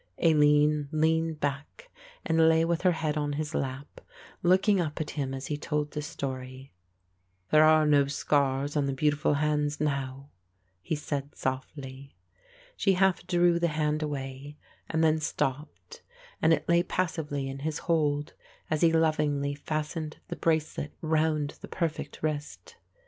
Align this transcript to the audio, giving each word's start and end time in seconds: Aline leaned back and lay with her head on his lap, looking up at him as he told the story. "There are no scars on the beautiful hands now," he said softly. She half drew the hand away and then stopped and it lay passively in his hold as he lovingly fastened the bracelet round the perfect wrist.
Aline 0.17 0.89
leaned 0.91 1.39
back 1.41 1.91
and 2.25 2.49
lay 2.49 2.65
with 2.65 2.81
her 2.81 2.93
head 2.93 3.17
on 3.17 3.33
his 3.33 3.53
lap, 3.53 4.01
looking 4.41 4.81
up 4.81 4.99
at 4.99 5.11
him 5.11 5.31
as 5.31 5.45
he 5.45 5.57
told 5.59 5.91
the 5.91 6.01
story. 6.01 6.71
"There 7.51 7.63
are 7.63 7.85
no 7.85 8.07
scars 8.07 8.75
on 8.75 8.87
the 8.87 8.93
beautiful 8.93 9.35
hands 9.35 9.79
now," 9.79 10.31
he 10.81 10.95
said 10.95 11.35
softly. 11.35 12.15
She 12.75 12.93
half 12.93 13.27
drew 13.27 13.59
the 13.59 13.67
hand 13.77 14.01
away 14.01 14.57
and 14.89 15.03
then 15.03 15.19
stopped 15.19 16.01
and 16.41 16.51
it 16.51 16.67
lay 16.67 16.81
passively 16.81 17.47
in 17.47 17.59
his 17.59 17.77
hold 17.85 18.33
as 18.71 18.81
he 18.81 18.91
lovingly 18.91 19.53
fastened 19.53 20.17
the 20.29 20.35
bracelet 20.35 20.93
round 21.03 21.59
the 21.61 21.67
perfect 21.67 22.23
wrist. 22.23 22.75